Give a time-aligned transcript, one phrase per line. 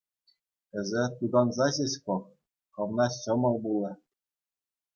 [0.81, 2.23] Эсӗ тутанса ҫеҫ пӑх,
[2.81, 3.93] хӑвна ҫӑмӑл пулӗ.